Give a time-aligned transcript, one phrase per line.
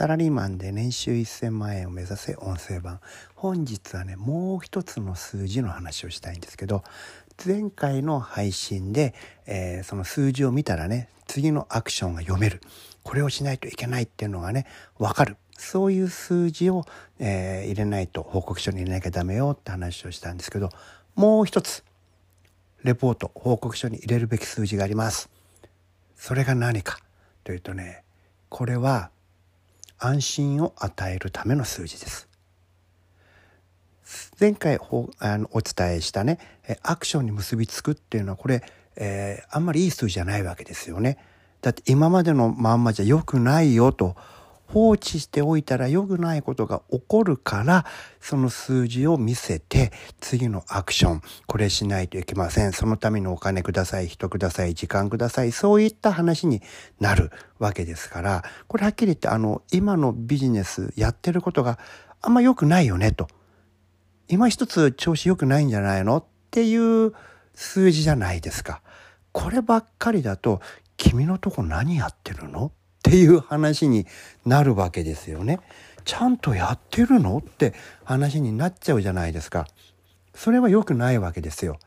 [0.00, 3.00] サラリーマンで年収1000万円を目指せ音声版。
[3.34, 6.82] 本日はねもう一つの数字の話をしたいんですけど
[7.44, 9.14] 前回の配信で、
[9.46, 12.62] えー、その数字を見たらね次のアクションが読める。
[13.02, 14.64] これをしないといけないっていうのがね
[14.98, 15.36] 分かる。
[15.58, 16.86] そういう数字を、
[17.18, 20.70] えー、入れないと報告書に入れなきゃダメよって話をしたんですけど
[21.14, 21.84] もう一つ
[22.84, 25.28] レポート報告書に入れるべき数字があります。
[26.16, 27.00] それが何か
[27.44, 28.02] というとね
[28.48, 29.10] これは
[30.00, 32.28] 安心を与えるための数字です
[34.40, 35.08] 前回お
[35.60, 36.38] 伝えしたね
[36.82, 38.62] アクションに結びつくっていうのはこれ、
[38.96, 41.18] えー、あんまりいい数字じゃないわけですよね。
[41.62, 44.16] だって今までのまんまじゃ良くないよと
[44.72, 47.84] 放置しておいたら良くないことが起こるから
[48.20, 52.72] その数字を見せて次のアクションこれしないといけません。
[52.72, 56.62] そのためにお金ください人ください時間くださいそういった話に
[57.00, 61.78] なるわけですからこれはっきり言ってあの今のビジネスやってることが
[62.22, 63.28] あんま良くないよねと。
[64.28, 66.18] 今一つ調子良くないんじゃないの？
[66.18, 67.12] っていう
[67.54, 68.82] 数字じゃないですか。
[69.32, 70.60] こればっかりだと
[70.96, 72.70] 君のとこ何やってるの？
[73.10, 74.06] っていう話に
[74.46, 75.58] なるわけですよね。
[76.04, 77.38] ちゃんとやってるの？
[77.38, 79.66] って話になっちゃうじゃないですか。
[80.32, 81.80] それは良くないわけですよ。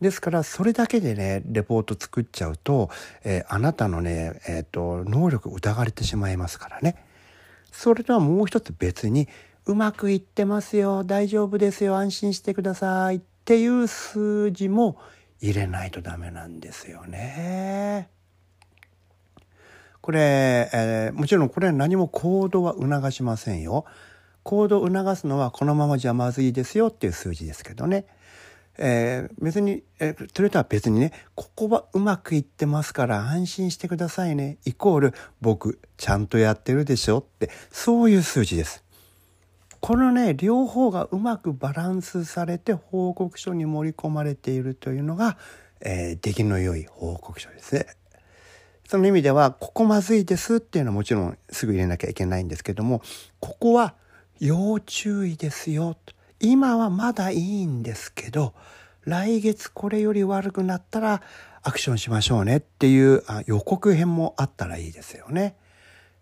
[0.00, 2.90] ですからそれだけでねレポート作っちゃうと、
[3.22, 6.96] えー、あなたのね、えーと能力疑われてしまいますからね。
[7.70, 9.28] それとはもう一つ別に
[9.66, 14.98] うまくいってますよ大丈夫ですよ安心してくださいっていう数字も
[15.40, 18.08] 入れないとダメなんですよね。
[20.04, 23.86] これ、えー、もちろんこれは何も行動は促しませんよ。
[24.42, 28.04] 行動を促すのはこのままじゃまずいですよっていう数字ですけどね。
[28.76, 34.58] えー、別に、えー、それとは別にね、ここはうまくいってますから安心してくださいね。
[34.66, 38.84] イコール僕ちゃんとやってるでしょって、そういう数字です。
[39.80, 45.38] このね両方がうまくバランスされて報告書に盛り込まれているというのが、
[45.80, 47.86] えー、出来の良い報告書ですね。
[48.88, 53.02] その意味ではここまずいですっていうのはもちろんすぐ入れなきゃいけないんですけども
[53.40, 53.94] ここは
[54.40, 55.96] 要注意ですよ
[56.40, 58.54] 今はまだいいんですけど
[59.04, 61.22] 来月これより悪くなったら
[61.62, 65.56] アクションしましょうねっていう予告編もあったらいいですよね。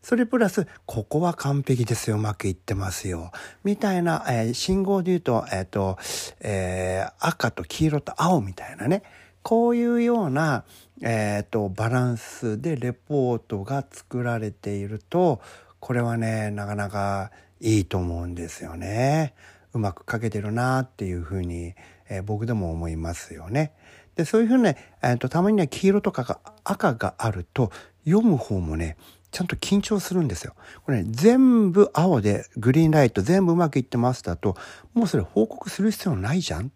[0.03, 3.31] それプラス、ここは完璧ですよ、うまくいってますよ。
[3.63, 5.97] みたいな、えー、信号で言うと、えっ、ー、と、
[6.41, 9.05] えー、赤と黄色と青みたいなね。
[9.43, 10.65] こういうような、
[11.03, 15.41] えっ、と、バランスでレポートが作られていると、
[15.81, 19.35] これはね、なかなかいいと思うんですよね。
[19.73, 21.75] うまく書けてるなっていうふうに、
[22.09, 23.73] え僕でも思いますよね。
[24.15, 27.73] で、そういうふうにね、えーと、たまには黄色とかが赤があると、
[28.05, 28.97] 読む方もね、
[29.31, 30.55] ちゃんと緊張するんですよ。
[30.85, 34.57] これね、全部青でグリーンライト全部うまくいってますだと、
[34.93, 36.71] もうそれ報告する必要ないじゃん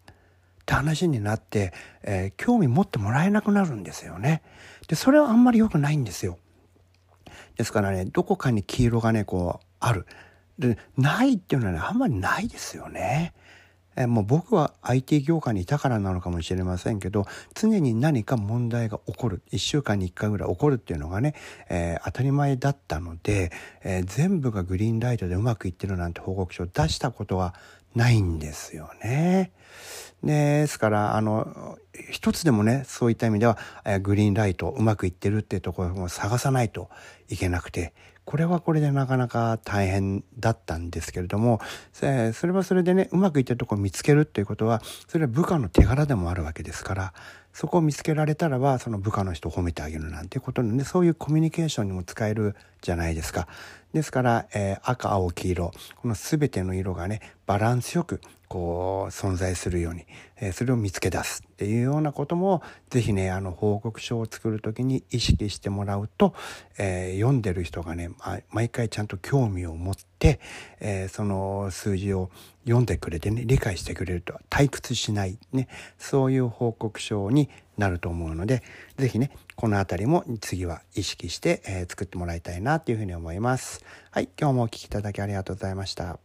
[0.67, 1.71] って話になって、
[2.03, 4.43] えー、興味持ってもらえなくなるんですよね。
[4.89, 6.37] で、それはあんまり良くないんですよ。
[7.55, 10.05] ですからね、どこかに黄色がね、こう、ある。
[10.59, 13.33] で、ないっていうのはね、あんまりないですよね。
[13.97, 21.33] えもう僕は IT 業界にいたからなのかもしれませんけど常に何か問題が起こる1週間に1回ぐらい起こるっていうのがね、
[21.69, 23.51] えー、当たり前だったので、
[23.83, 27.55] えー、全部がグリーンライトでうまくいってるなんて報告書を出したことは
[27.95, 29.51] ないんですよね。
[30.23, 31.77] ですからあの
[32.11, 33.57] 一つでもねそういった意味では、
[34.01, 36.89] グリーンライトうまくいってるっていうところを探さないと
[37.29, 37.93] いけなくて
[38.27, 41.61] これはこれでなかなか大変だったんですけれども、
[42.01, 47.13] えそれはそれでね、うまくいってるところを見つけるっていうことは、それは部下の手柄でもあるわけですから、
[47.57, 53.47] そこを見つけられたらば、その部下の人を褒めてあげるなんていうことなんで、そういうコミュニケーションにも使えるじゃないですか。
[53.93, 60.05] ですから、えー、赤、青、黄色、この全ての色がね、バランスよく、こう、存在するように、
[60.39, 62.61] えー、それを見つけ出すっていうようなことも、
[62.91, 66.35] ぜひね、あの、報告書を作るときに意識してもらうと、
[66.77, 68.11] えー、読んでる人がね、
[68.51, 70.07] 毎回ちゃんと興味を持って、
[70.79, 72.29] えその数字を
[72.65, 75.67] 読んでくれてね、理解してくれると退屈しない、ね、
[75.97, 78.63] そういう報告書になると思うので、
[78.97, 83.83] ぜひね、この辺りも次は意識して、えー、作ってもらいたいなというふうに思います。
[84.11, 86.19] はい、今日もお聴きいただきありがとうございました。